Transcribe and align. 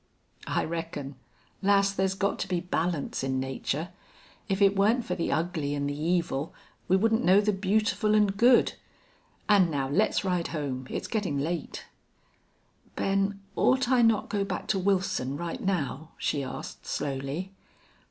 "I 0.47 0.65
reckon. 0.65 1.13
Lass, 1.61 1.93
there's 1.93 2.15
got 2.15 2.39
to 2.39 2.47
be 2.47 2.59
balance 2.59 3.23
in 3.23 3.39
nature. 3.39 3.89
If 4.49 4.59
it 4.59 4.75
weren't 4.75 5.05
for 5.05 5.13
the 5.13 5.31
ugly 5.31 5.75
an' 5.75 5.85
the 5.85 5.95
evil, 5.95 6.55
we 6.87 6.95
wouldn't 6.97 7.23
know 7.23 7.39
the 7.39 7.53
beautiful 7.53 8.15
an' 8.15 8.25
good.... 8.25 8.73
An' 9.47 9.69
now 9.69 9.89
let's 9.89 10.25
ride 10.25 10.47
home. 10.47 10.87
It's 10.89 11.07
gettin' 11.07 11.37
late." 11.37 11.85
"Ben, 12.95 13.41
ought 13.55 13.89
I 13.89 14.01
not 14.01 14.27
go 14.27 14.43
back 14.43 14.65
to 14.69 14.79
Wilson 14.79 15.37
right 15.37 15.61
now?" 15.61 16.13
she 16.17 16.41
asked, 16.43 16.87
slowly. 16.87 17.51